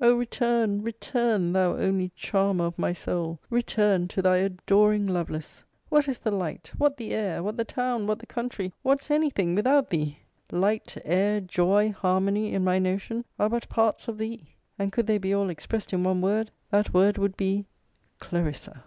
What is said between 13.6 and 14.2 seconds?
parts of